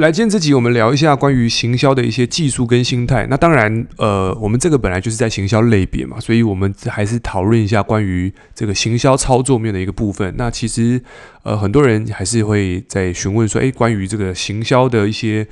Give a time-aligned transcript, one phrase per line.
[0.00, 3.26] 来，今天这集我们聊一下关于行销的一些技术跟心态。
[3.28, 10.34] 那当然，呃，我们这个本来就是在行销类别嘛，所以我们还是讨论一下关于这个行销操作面的一个部分。
[10.38, 11.02] 那其实，
[11.42, 15.46] 呃，很多人还是会在询问说，诶，关于这个行销的一些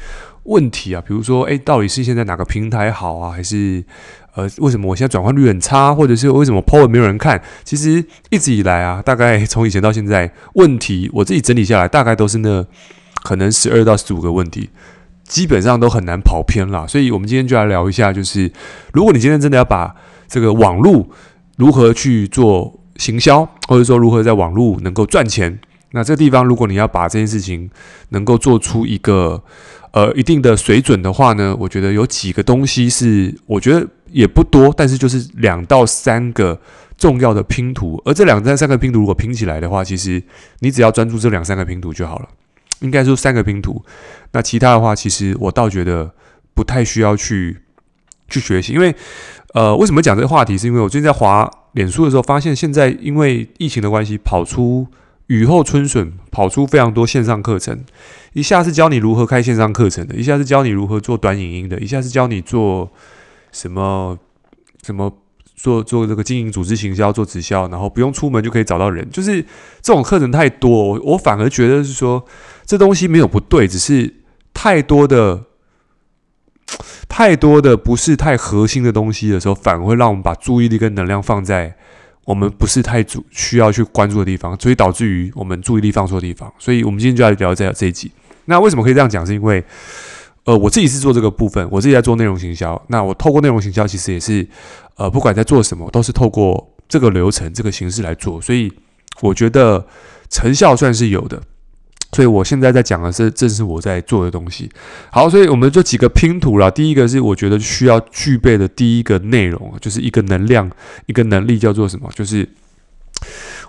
[0.44, 3.84] 问题啊，比如说，诶，到底是现在哪个平台好啊，还是
[4.34, 7.38] 呃，为什么我现在转换率很差，或者是为什么 PO 文没有人看？
[7.64, 12.66] 其实一直以来啊，大概从以前到现在，问题我自己整理下来，大概都是那。
[13.22, 14.70] 可能十二到十五个问题，
[15.24, 16.86] 基本上都很难跑偏了。
[16.86, 18.50] 所以，我们今天就来聊一下，就是
[18.92, 19.94] 如果你今天真的要把
[20.26, 21.08] 这个网络
[21.56, 25.58] 如何去做行销，或者说如何在网络能够赚钱，
[25.92, 27.70] 那这个地方如果你要把这件事情
[28.10, 29.42] 能够做出一个
[29.92, 36.60] 呃一定的水准的话呢，我觉得有几个东西是我觉得也不多，但是就是两到三个
[36.96, 38.00] 重要的拼图。
[38.04, 40.22] 而这两到三个拼图如果拼起来的话，其实
[40.60, 42.28] 你只要专注这两三个拼图就好了。
[42.80, 43.84] 应该说三个拼图，
[44.32, 46.12] 那其他的话，其实我倒觉得
[46.54, 47.58] 不太需要去
[48.28, 48.94] 去学习，因为
[49.54, 50.56] 呃，为什么讲这个话题？
[50.56, 54.86] 是因为我最近在滑脸书的时候，发现现在因为疫情的关系，跑出
[55.26, 57.84] 雨后春笋，跑出非常多线上课程，
[58.32, 62.90] 一下是教你如何开线上课程的，一下是教你如何做短影音的，一下是教你做
[63.52, 64.18] 什么
[64.84, 65.12] 什么。
[65.60, 69.42] 做做这个经营组织行销，做直销，然后不用出门就可以找到人，就是
[69.82, 72.24] 这种课程太多，我我反而觉得是说
[72.68, 74.14] 这东西没有不对，只是
[74.52, 75.44] 太多的
[77.08, 81.74] 太多的不是太核心的东西的时候，反而会让我们把注意力跟能量放在
[82.26, 86.52] 我们不是太主需要去关注的地方，所以导致于我们注意力放错地方。
[86.58, 88.12] 所以我们今天就来聊这这一集。
[88.44, 89.26] 那为什么可以这样讲？
[89.26, 89.64] 是因为。
[90.44, 92.82] 呃，我自己是做这个部分，我自己在做内容行销。
[92.86, 94.48] 那我透过内容行销，其实也是，
[94.96, 98.40] 呃，不管在做什么，都是透过这个流程、这个形式来做。
[98.40, 98.72] 所以
[99.20, 99.86] 我觉得
[100.30, 101.42] 成效算是有的。
[102.12, 104.70] 所以我现在在讲的是，正是我在做的东西。
[105.10, 106.70] 好，所以我们就几个拼图啦。
[106.70, 110.70] 第一个是我觉得需要具备的第一个内容，就是一个能量、
[111.06, 112.10] 一个能力，叫做什么？
[112.14, 112.48] 就是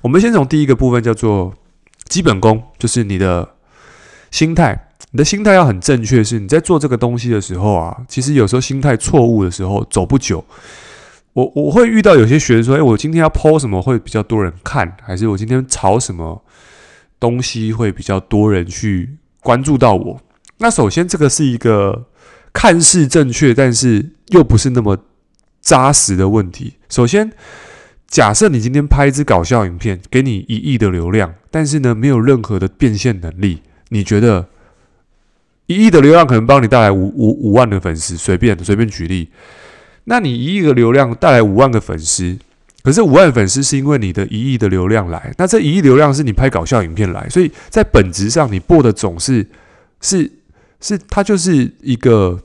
[0.02, 1.53] 我们先从第一个部分叫做
[2.06, 3.47] 基本功，就是你的
[4.31, 4.88] 心态。
[5.12, 10.46] 你的心态要很正确，是你在做这个东西的时候啊，其实有时候心态错误的时候走不久。
[11.34, 16.40] 我我会遇到有些学生说：“诶，我今天要 po 什么会比较多人看，还是我今天炒什么
[17.19, 20.22] 东西会比较多人去关注到我？”
[20.59, 22.07] 那首先这个是一个
[22.53, 24.97] 看似正确，但是又不是那么
[25.62, 26.74] 扎实的问题。
[26.90, 27.31] 首先，
[28.07, 34.47] 假设你今天拍一支搞笑影片，给你一亿的流量，但是呢，没有任何的变现能力，你觉得？
[35.68, 39.30] 一亿的流量可能帮你带来五五五万的粉丝，随便随便举例。
[40.06, 42.40] 那你一亿的流量带来五万个粉丝，
[42.81, 49.45] 可是五万粉丝是因为你的一亿的流量来，那这一亿流量是你拍搞笑影片来，所以在本质上你播的总是
[50.01, 50.31] 是
[50.79, 52.41] 是它就是一个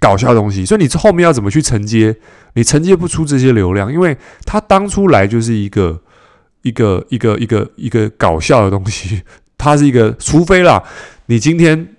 [0.00, 2.16] 搞笑东西，所以你后面要怎么去承接？
[2.54, 6.02] 你承接不出这些流量，因为它当初来就是一个
[6.62, 9.22] 一个一个一个一个搞笑的东西，
[9.56, 10.82] 它是一个，除非啦，
[11.26, 11.94] 你今天。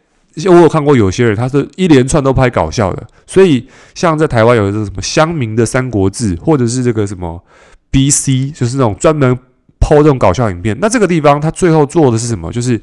[0.45, 7.43] 我有看过有些人，他是一连串都拍搞笑的，所以像在台湾有一个什么乡民的三国志，或者是这个什么
[7.91, 9.37] BC，就是那种专门
[9.79, 10.77] 抛这种搞笑影片。
[10.79, 12.51] 那这个地方他最后做的是什么？
[12.53, 12.79] 就是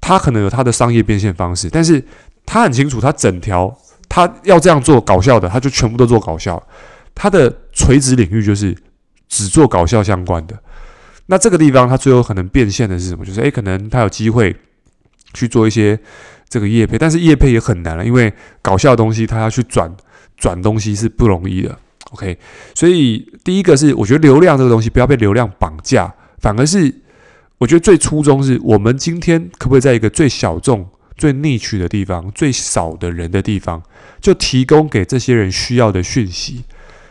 [0.00, 2.04] 他可能有他的商业变现方式，但是
[2.46, 3.76] 他很清楚，他整条
[4.08, 6.62] 他要这样做搞笑的，他就全部都做搞笑。
[7.14, 8.76] 他的垂直领域就是
[9.28, 10.56] 只做搞笑相关的。
[11.26, 13.24] 那这个地方他最后可能变现的是什么？
[13.24, 14.54] 就是诶，可能他有机会
[15.34, 15.98] 去做一些。
[16.48, 18.32] 这个业配，但是业配也很难了，因为
[18.62, 19.94] 搞笑的东西它要去转
[20.36, 21.78] 转东西是不容易的。
[22.12, 22.38] OK，
[22.74, 27.02] 所以第一个是我觉得流量这个东西不要被流量绑架，反而是
[27.58, 30.88] 我觉得最初衷是我们今天可不可以在一个最小众、
[31.18, 33.82] 最逆取的地方、最少的人的地方，
[34.20, 36.64] 就提供给这些人需要的讯息，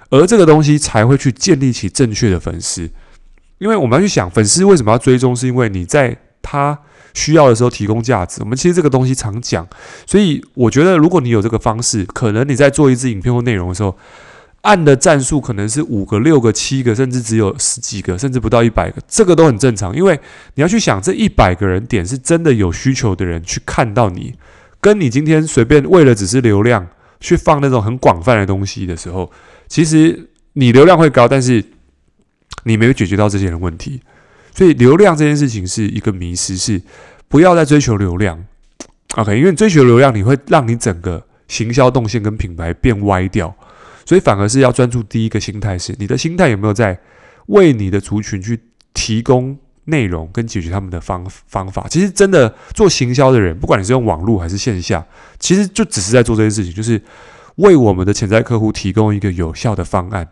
[0.09, 2.89] 而这个东西才会去建立起正确的粉丝。
[3.59, 6.79] 因为我们要去想，粉丝为什么要追踪，是因为你在他。
[7.17, 9.67] 需要的时候提供价值，我们其实这个东西常讲，
[10.05, 13.97] 所以我觉得如果你有这个方式，可能你在做一支影片或内容的时候，
[14.61, 19.95] 按的赞数可能是五个、六个、七个，甚至只有十几个，甚至不到一百个，这个都很正常。
[19.95, 20.19] 因为
[20.53, 24.35] 你要去想，这一百个人点是真的有需求的人去看到你，
[24.79, 26.85] 跟你今天随便为了只是流量
[27.19, 29.31] 去放那种很广泛的东西的时候，
[29.67, 31.63] 其实你流量会高，但是
[32.65, 34.01] 你没有解决到这些人问题。
[34.57, 36.81] 所以流量这件事情是一个迷失，是
[37.27, 38.43] 不要再追求流量
[39.15, 39.37] ，OK？
[39.37, 43.55] 因为追求流量，你会让你整个行销动线跟品牌变歪掉，
[44.03, 46.99] 所以反而是要专注第一个心态是，你的心态有没有在
[47.45, 48.59] 为你的族群去
[48.95, 49.55] 提供
[49.85, 51.85] 内容跟解决他们的方方法。
[51.87, 55.05] 其实真的做行销的人，不管你是用网络还是线下，
[55.37, 56.99] 其实就只是在做这件事情，就是
[57.57, 60.27] 为我们的潜在客户提供一个有效的方案，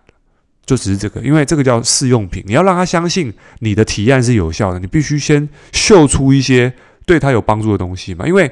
[0.66, 1.22] 就只是这个。
[1.22, 6.74] 因为这个叫试用品，你要让他相信你的提案是有效的，你必须先秀出一些
[7.06, 8.28] 对他有帮助的东西嘛。
[8.28, 8.52] 因为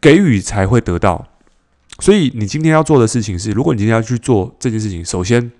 [0.00, 1.26] 给予才会得到，
[2.00, 5.52] 所以你今天要做的事情是，如果你今天要去做这件事情，首先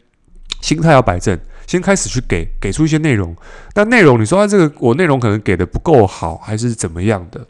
[0.61, 1.39] 心态要摆正。
[1.65, 3.35] 先开始去给给出一些内容，
[3.77, 7.47] 那内容你说他这个我内容可能给的不够好，还是怎么样的，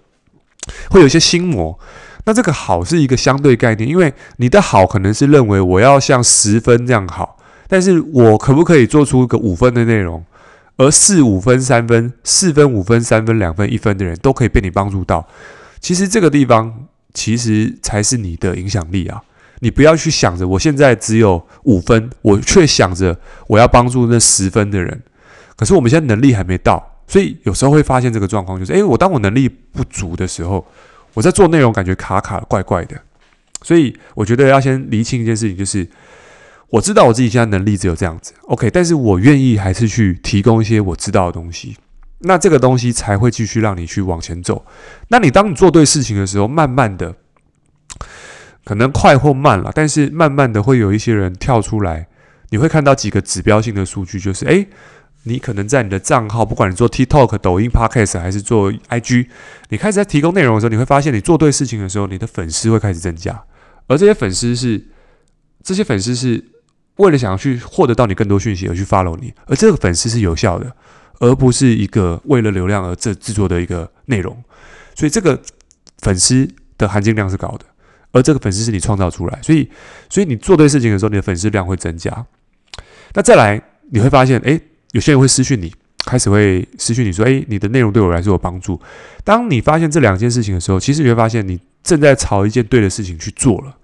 [0.90, 1.76] 会有一些心魔。
[2.24, 7.38] 那这个好是一个相对概念，因为你的好可能是认为我要像十分这样好，
[7.72, 10.22] 但是我可不可以做出一个五分的内容，
[10.76, 15.26] 而四五分、三分、四分、五分、三分、两分、一分的人都可以被你帮助到。
[15.80, 16.84] 其实这个地方
[17.14, 19.22] 其实才是你的影响力啊。
[19.60, 25.00] 你不要去想着我现在只有五分，我却想着我要帮助那十分的人。
[25.56, 30.66] 可是我们现在能力还没到，所以有时候会发现这个状况，就是诶，我当我能力不足的时候，
[31.14, 33.00] 我在做内容感觉卡卡怪怪的。
[33.62, 35.88] 所以我觉得要先厘清一件事情，就是
[36.72, 41.76] 我知道我自己现在能力只有这样子，OK，但是我愿意还是去提供一些我知道的东西，
[42.20, 44.64] 那这个东西才会继续让你去往前走。
[45.08, 47.14] 那你当你做对事情的时候，慢慢的。
[48.64, 52.06] 可能快或慢了，但是慢慢的会有一些人跳出来，
[52.50, 54.69] 你会看到几个指标性的数据，就是诶，
[55.24, 59.26] 你可能在你的账号，不管你做 TikTok、抖音、Podcast 还是做 IG，
[59.70, 63.42] 你开始在提供内容的时候，你会发现你做对事情的时候，你的粉丝会开始增加，
[63.88, 64.86] 而这些粉丝是
[65.64, 66.44] 这些粉丝是
[66.96, 70.70] 为了想要去获得到你更多讯息而去 follow 你，而这个粉丝是有效的，
[71.20, 74.36] 而不是一个为了流量而制制作的一个内容，
[74.94, 75.40] 所以这个
[75.98, 77.64] 粉丝的含金量是高的。
[78.14, 79.66] 而这个粉丝是你创造出来，所以，
[80.10, 82.26] 所以你做对事情的时候，你的粉丝量会增加。
[83.14, 83.58] 那再来，
[83.90, 84.60] 你会发现，诶，
[84.90, 85.72] 有些人会私讯你，
[86.04, 88.78] 开始会私讯你说，诶，你的内容对我来说有帮助。
[89.24, 93.74] 当你发现这两件事情的时候，其实你会发现你正在朝一件对的事情去做了。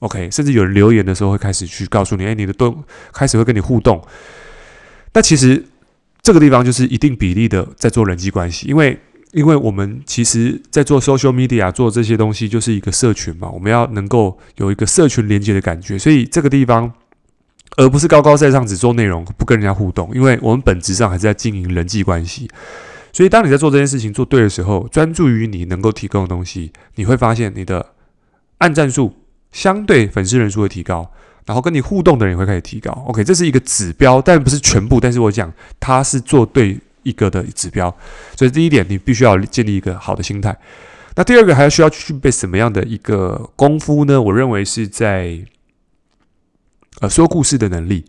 [0.00, 4.02] OK，甚至有人留言的时候会开始去告诉你，诶，你的都开始会跟你互动。
[5.14, 5.64] 那其实
[6.20, 8.98] 这个地方就是一定比例的在做人际关系，因为。
[9.32, 13.48] 因为我们其实，在做 social media 做这些东西，就是一个社群嘛。
[13.48, 16.92] 我们要能够有一个社群连接的感觉，所以这个地方，
[17.76, 20.10] 而不是高高在上只做内容，不跟人家互动。
[20.12, 22.50] 因为我们本质上还是在经营人际关系。
[23.12, 27.86] 所以，当你在做这件事情做对的时候，专注于你能够提供的东西，你会发现你的
[28.58, 29.14] 按赞数
[29.52, 31.10] 相对粉丝人数会提高，
[31.46, 32.90] 然后跟你互动的人也会开始提高。
[33.08, 35.00] OK，这是一个指标，但不是全部。
[35.00, 36.78] 但是我讲，它是做对。
[37.02, 37.96] 一个的指标，
[38.36, 40.54] 所以第一点，你必须要建立一个好的心态。
[41.14, 44.20] 那第二个，还要需要具备什么样的一个功夫呢？
[44.20, 45.40] 我认为是在
[47.00, 48.04] 呃说故事的能力。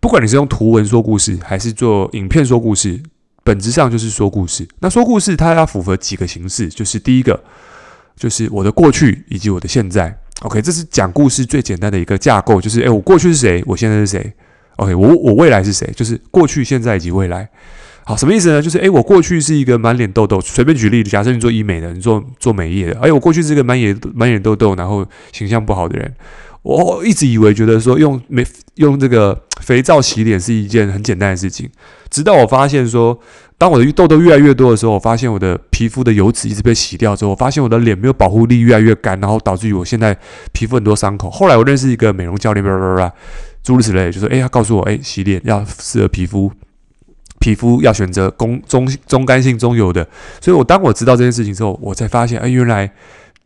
[0.00, 3.02] 不管你是用图文说故事，还是做影片说故事，
[3.42, 4.68] 本质上就是说故事。
[4.80, 7.42] 那说故事，它要符合几个形式，就是第一个，
[8.14, 10.20] 就是我的过去以及我的现在。
[10.44, 13.64] OK，这是讲故事最简单的一个架构，就是诶，我过去是谁？
[13.66, 14.30] 我现在是谁
[14.76, 15.90] ？OK，我我未来是谁？
[15.96, 17.48] 就是过去、现在以及未来。
[18.04, 18.60] 好，什么意思呢？
[18.60, 26.14] 就是诶，我过去是一个满脸痘痘，随便举例，假设你做医美的，你做做美业的，诶，我过去是一个满眼满眼痘痘，然后形象不好的人。
[26.60, 28.44] 我一直以为觉得说用美
[28.76, 31.68] 用这个肥皂洗脸是一件很简单的事情，
[32.10, 33.18] 直到我发现说，
[33.64, 40.14] 当我的痘痘越来越多的时候，我发现我的皮肤的油脂一直被洗掉之后，我发现我的脸没有保护力，越来越干，然后导致于我现在
[40.52, 41.30] 皮肤很多伤口。
[41.30, 43.10] 后来我认识一个美容教练，叭叭叭，
[43.62, 46.52] 诸如此类，就说，诶，他告诉我，诶，洗脸要适合皮肤。
[47.40, 50.06] 皮肤要选择中中中干性中油的，
[50.42, 52.92] 所以我当我知道这件事情之后，我才发现，哎，原来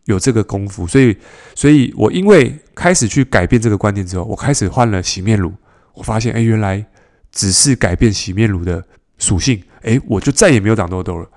[0.07, 0.85] 有这个功夫。
[0.85, 1.17] 所以，
[1.55, 5.53] 所以我因为开始去改变这个观念之后，我开始换了洗面乳，
[5.95, 6.85] 我发现，哎，原来
[7.31, 8.83] 只是改变洗面乳的
[9.19, 11.29] 属性，哎，我就再也没有长痘痘了。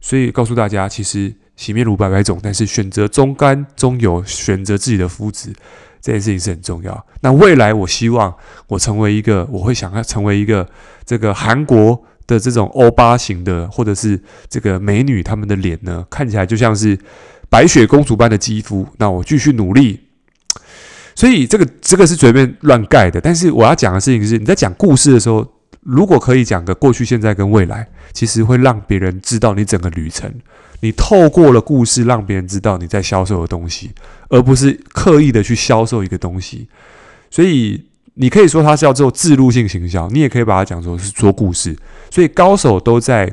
[0.00, 5.52] 所以告诉大家，其实洗面乳百百种，但是选择中干中油，选择自己的肤质。
[6.00, 7.06] 这件事情是很重要。
[7.22, 8.34] 那未来，我希望
[8.66, 10.68] 我成为一个，我会想要成为一个
[11.06, 16.98] 这个韩国的这种欧巴型的，或者是这个美女，她们的脸呢，看起来就像是
[17.48, 18.86] 白雪公主般的肌肤。
[18.98, 19.98] 那我继续努力。
[21.14, 23.18] 所以这个这个是随便乱盖的。
[23.18, 25.53] 但是我要讲的事情是，你在讲故事的时候，
[25.84, 30.32] 如果可以讲个过去、现在跟未来，其实会让别人知道你整个旅程。
[30.80, 33.90] 你透过了故事，让别人知道你在销售的东西，
[34.28, 36.68] 而不是刻意的去销售一个东西。
[37.30, 41.76] 所以你可以说它是要做置入性行销，你也可以把它讲说是说故事。
[42.10, 43.30] 所以高手都在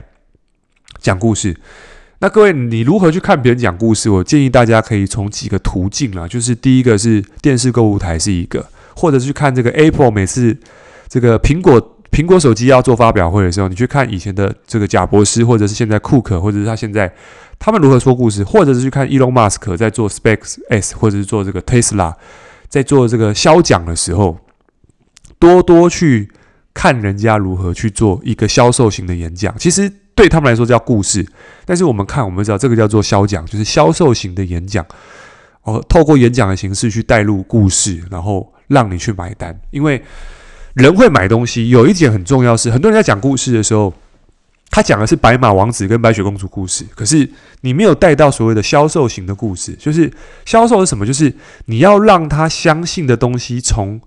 [1.00, 1.58] 讲故事。
[2.20, 4.10] 那各位，你如何去看别人讲故事？
[4.10, 8.65] 我建议大家可以从几个途径啊，就是第一个是电视购物台是一个，
[8.96, 10.58] 或者是去看这个 Apple 每次
[11.08, 11.98] 这个苹果。
[12.11, 17.11] 苹果手机要做发表会的时候，你去看以前的这个贾博士，或者是现在库克，或者是他现在
[17.57, 22.13] 他们如何说故事，或者是去看伊隆马斯克在做 SpaceX，或者是做这个 Tesla，
[22.67, 24.37] 在做这个销讲的时候，
[25.39, 26.29] 多多去
[26.73, 29.57] 看人家如何去做一个销售型的演讲。
[29.57, 31.25] 其实对他们来说叫故事，
[31.65, 34.85] 但是我们看，我们知道这个叫做销讲，就是销售型的演讲。
[35.63, 39.57] 哦，透过演讲的形式去带入故事，然后让你去买单。
[39.69, 40.03] 因为
[40.73, 43.93] 人会买东西，有一点很重要是，很多人在讲故事的时候，
[44.69, 47.29] 他讲的是白马王子跟白雪公主故事，可是
[47.61, 49.73] 你没有带到所谓的销售型的故事。
[49.73, 50.11] 就是
[50.45, 51.05] 销售是什么？
[51.05, 51.33] 就是
[51.65, 53.99] 你要让他相信的东西从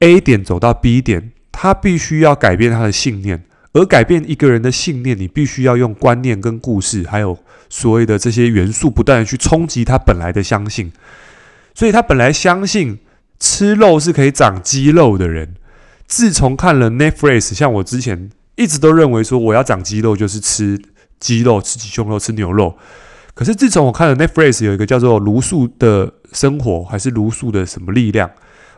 [0.00, 3.44] A 点走到 B 点，他必须要改变他的信念。
[3.72, 7.36] 而改变一个人的信念，你必须要用观念跟故事，还有
[7.68, 10.92] 所谓的这些元素，不断的去冲击他本来的相信。
[11.74, 13.00] 所以他本来相信
[13.40, 15.54] 吃肉是可以长肌肉的人，
[16.06, 20.80] 自从看了 Netflix，像我之前一直都认为说，我要长肌肉就是吃
[21.18, 22.76] 鸡肉、吃鸡胸肉、吃牛肉。
[23.34, 28.30] 可是自从我看了 Netflix，有一个叫做茹素的生活，还是茹素的什么力量？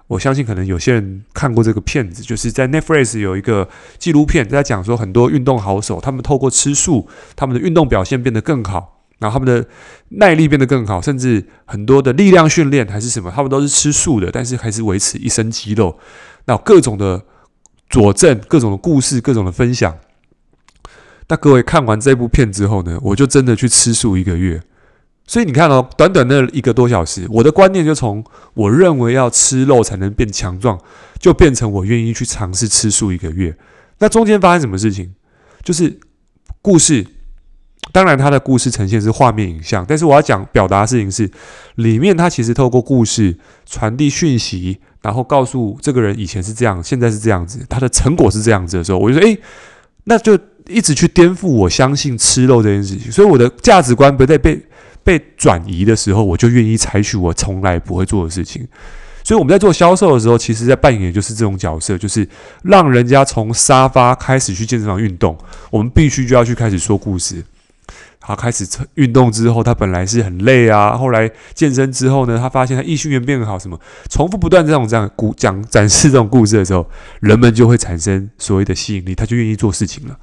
[0.06, 3.68] 我相信可能有些人看过这个片子，就是在 Netflix 有一个
[3.98, 9.68] 纪录片，在讲说很多运动好手，他们透过吃素，他们的运动表现变得更好，然后他们的
[10.10, 15.98] 耐力变得更好，甚至很多的力量训练还是什么，他们都是吃素的，但是还是维持一身肌肉。
[16.46, 17.24] 那各种的
[17.90, 19.96] 佐证，各种的故事，各种的分享。
[21.28, 24.62] 那各位看完这部片之后呢，我就真的去吃素一个月。
[25.26, 28.24] 所以你看哦，短短的一个多小时，我的观念就从
[28.54, 30.78] 我认为要吃肉才能变强壮，
[31.18, 33.56] 就变成我愿意去尝试吃素一个月。
[33.98, 35.14] 那中间发生什么事情？
[35.64, 35.98] 就是
[36.62, 37.04] 故事，
[37.92, 41.30] 当然他的故事呈现是画面影像，但是我要讲表达的事情是，
[41.76, 49.38] 里面他其实透过故事传递讯息，然后告诉这个人以前是这样，现在是这样子，他的成果是这样子的时候，我就说，诶，
[50.04, 54.60] 那就一直去颠覆我相信吃肉这件事情，所以我的价值观不再被。
[55.06, 58.66] 被转移的时候，我就愿意采取我从来不会做的事情。
[59.22, 62.28] 所以我们在做销售的时候，其实在扮演就是这种角色，就是
[62.64, 65.38] 让人家从沙发开始去健身房运动。
[65.70, 67.40] 我们必须就要去开始说故事。
[68.26, 73.80] 他开始运动之后，他本来是很累啊，后来健身之后呢，他发现他异性缘变好，什么
[74.10, 76.88] 重复不断这种这样故讲展示这种故事的时候，
[77.20, 80.18] 人们就会产生所谓的吸引力，他就愿意做事情了。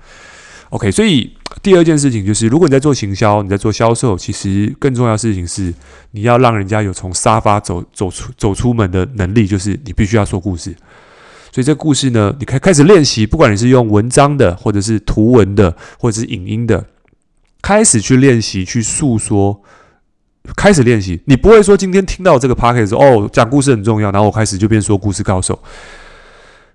[0.69, 1.31] OK，所以
[1.62, 5.72] 第二件事情就是，如果你在做行销，你在做销售，其实更重要的事情是，
[6.12, 10.75] 你要让人家有从沙发走走出走出门的能力，就是你必须要说故事。
[11.51, 16.83] 所以这故事呢，你开开始练习，不管你是用文章的，或者是图文的，或者是影音的，
[17.63, 19.60] 开始去练习去诉说，
[20.55, 21.20] 开始练习。
[21.25, 25.60] 你不会说今天听到这个 podcast 说哦，讲故事很重要，然后我开始就变说故事高手。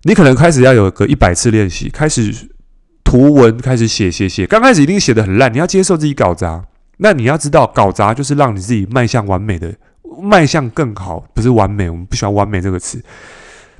[0.02, 2.34] 你可能开始要有个一百次练习，开始。
[3.04, 6.62] 图文开始写写写，刚开始一定写得很烂，你要接受自己搞砸。
[6.98, 9.74] 那你要知道，搞砸就是让你自己迈向完美的，
[10.20, 13.02] 迈向更好，不是完美，我们不喜欢完美这个词，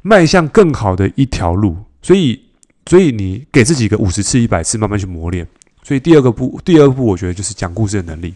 [0.00, 1.76] 迈向更好的一条路。
[2.00, 2.40] 所以，
[2.86, 5.46] 所以你给自己个五十次、一百次，慢慢去磨练。
[5.88, 8.34] 所以第二个步，第二步，我觉得就是讲故事的能力。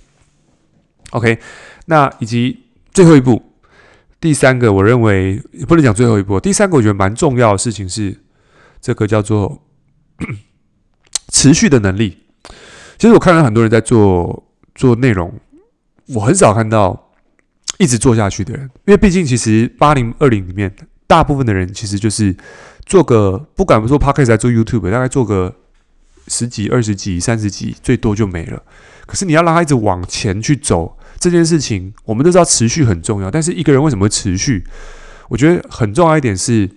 [1.10, 1.38] OK，
[1.84, 2.58] 那以及
[2.94, 3.42] 最后一步，
[4.18, 8.16] 第三个，我认为不能讲最后一步，第三个我觉得蛮重要的事情是
[8.80, 9.62] 这个叫做。
[11.32, 12.18] 持续的能力，
[12.98, 14.44] 其实我看到很多人在做
[14.74, 15.32] 做内容，
[16.08, 17.10] 我很少看到
[17.78, 20.72] 一直做下去的人，因为毕竟其实八零二零里面，
[21.06, 22.36] 大部分的人其实就是
[22.84, 25.56] 做个不敢不说 Podcast 来做 YouTube，大概做个
[26.28, 28.62] 十几、二十几、三十几，最多就没了。
[29.06, 34.64] 可是你要让他一直往前去走这件事情，我们都知道持续很重要，但是一个人为什么会持续？
[35.28, 36.70] 我觉得很重要一点是，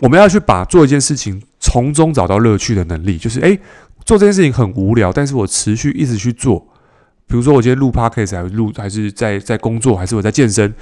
[0.00, 1.42] 我们要去把做一件事情。
[1.58, 3.58] 从中找到乐趣的能力，就是诶，
[4.04, 6.64] 做这件事情很无聊，但是我持续一直去做。
[7.26, 10.72] 比如说，我今天录 podcast 还录，还是在在工作，还是我在健身，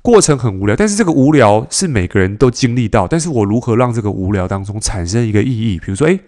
[0.00, 3.06] 过程很无聊，但是这个无聊是每个人都经历到。
[3.06, 5.78] 但是我如何让这个无聊当中产生一个意义？
[5.78, 6.18] 比如说，诶，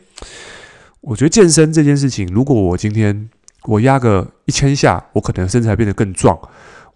[1.01, 3.29] 我觉得健身这件事情，如果我今天
[3.65, 6.39] 我压个一千下，我可能身材变得更壮。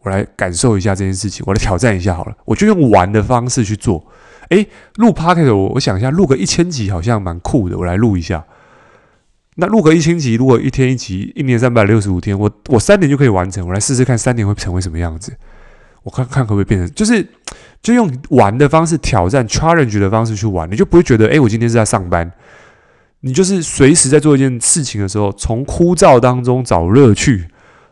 [0.03, 4.07] 我来感受一下这件事情，我来挑战一下好了，我就用玩的方式去做。
[4.51, 8.45] 诶，录 p o c a s t 我我想一下，录个一千集好像蛮酷的，我来录一下。
[9.57, 13.67] 那录个一千集，如果一天一集，一年三百六十五天，我我三年就可以完成。
[13.67, 15.33] 我来试试看，三年会成为什么样子？
[16.05, 17.27] 我看看可不可以变成，就是
[17.83, 22.31] 就用玩的方式挑战 challenge 的方式去玩，你就不会觉得，诶，我今天是在上班。
[23.27, 27.49] 你就是随时在做一件事情的时候，从枯燥当中找乐趣。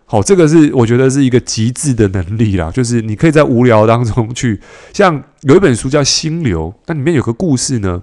[0.06, 4.60] 好，这个是我觉得是一个极致的能力啦，就是你可以在无聊当中去，
[4.92, 8.00] 像有一本书叫《心流》，那里面有个故事呢，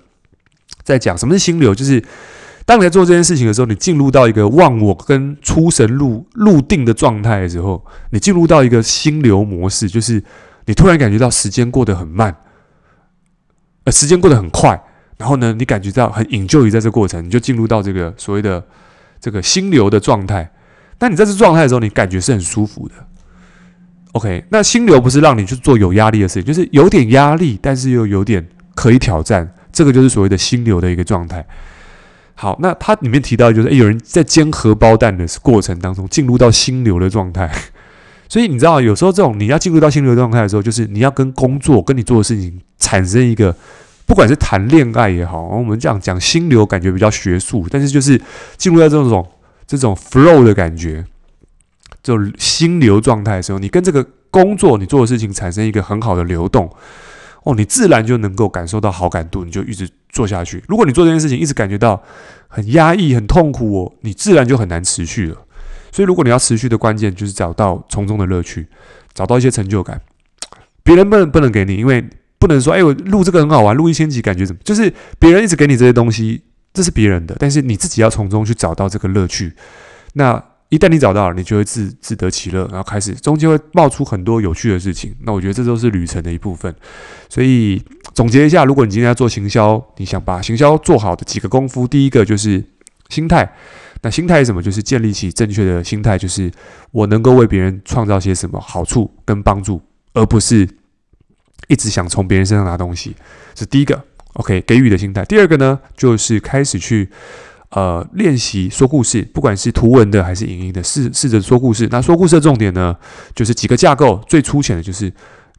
[0.84, 2.04] 在讲什么是心流，就是
[2.66, 10.22] 当你在做这件事情的时候，你进入到一个忘我跟出神入入定的状态的时候，你进入到一个心流模式，就是
[10.66, 12.36] 你突然感觉到时间过得很慢，
[13.86, 14.84] 呃，时间过得很快，
[15.22, 18.64] 然后呢，你感觉到很引咎于在这过程，你就进入到这个所谓的
[19.20, 20.52] 这个心流的状态。
[20.98, 22.96] 但你在这状态的时候，你感觉是很舒服的。
[24.14, 31.46] OK，那心流不是让你去做有压力的事情，就是有点压力，但是又有点可以挑战，这个就是所谓的心流的一个状态。
[32.34, 37.48] 好，那它里面提到就是，诶，有人在煎荷包蛋的过程当中进入到心流的状态。
[38.28, 43.56] 所以你知道，有时候这种你要进入到心流状态的时候，就是你要跟工作、跟你做的事情产生一个，
[44.12, 48.22] 不管是谈恋爱也好，我们这样讲心流，感觉比较学术，但是就是
[48.58, 49.26] 进入到这种
[49.66, 51.06] 这种 flow 的感觉。
[52.04, 56.70] 就心流状态的时候，你跟这个工作你做的事情产生一个很好的流动，
[57.44, 60.62] 哦，你自然就能够感受到好感度，你就一直做下去。
[60.68, 62.04] 如果你做这件事情一直感觉到
[62.50, 65.38] 很压抑、很痛苦哦，你自然就很难持续了。
[65.90, 68.68] 所以，如果你要持续的关键就是找到从中的乐趣，
[69.14, 70.02] 找到一些成就感。
[70.84, 72.04] 别人不能不能给你，因为
[72.42, 74.62] 不能说，哎，我录这个很好玩，录一千集感觉怎么？
[74.66, 76.42] 就是别人一直给你这些东西，
[76.74, 79.54] 这是别人的，但是你自己要从中去找到这个乐趣。
[80.16, 80.44] 那。
[80.74, 85.14] 一旦你找到了，你就会自自得其乐，然后开始中间会冒出很多有趣的事情。
[85.24, 86.74] 那我觉得这都是旅程的一部分。
[87.28, 87.84] 所以
[88.14, 92.64] 总结一下，如果你今天要做行销，你想把行销做好的几个功夫，第一个就是
[93.10, 93.54] 心态。
[94.02, 94.64] 那心态是什么？
[94.64, 96.50] 就是建立起正确的心态，就是
[96.92, 99.82] 我能够为别人创造些什么好处跟帮助，
[100.14, 100.66] 而不是
[101.72, 103.16] 一直想从别人身上拿东西。
[103.54, 105.24] 这是第一个，OK，给予的心态。
[105.26, 107.10] 第二个呢，就是开始去。
[107.74, 111.88] 呃，练习说故事，不管是图文的还是影音的，试试着说故事。
[111.90, 112.94] 那说故事的重点呢，
[113.34, 115.06] 就是几个架构，最粗浅的就是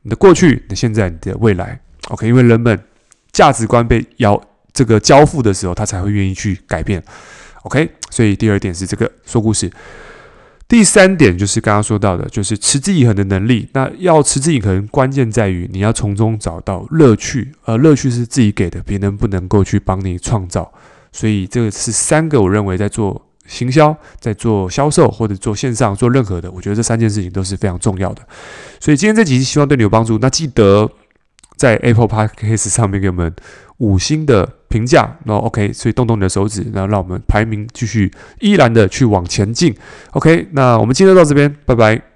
[0.03, 1.81] 你的过去、你现在、你的未来。
[2.09, 2.79] OK，因为人们
[3.33, 4.39] 价值观被要
[4.75, 7.03] 这个交付的时候，他才会愿意去改变。
[7.63, 9.73] OK，所以第二点是这个说故事。
[10.73, 13.69] 第三点就是刚刚说到的，就是持之以恒的能力。
[13.75, 20.73] 那要持之以恒，关键在于你要从中找到乐趣，而乐趣是自己给的，别人不能够去帮你创造。
[21.13, 28.23] 所以这个是三个，我认为在做行销、在做销售或者做线上做任何的，我觉得这三件事情都是非常重要的。
[28.81, 30.17] 所以今天这集希望对你有帮助。
[30.23, 30.91] 那记得
[31.59, 33.31] 在 Apple Podcast 上面给我们
[33.77, 39.75] 五星的评价，那 OK，所以动动你的手指，然后让我们排名继续依然的去往前进。
[40.13, 42.12] OK，那我们今天到这边，拜拜。